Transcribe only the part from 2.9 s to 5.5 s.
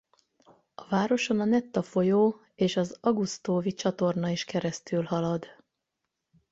Augustówi-csatorna is keresztülhalad.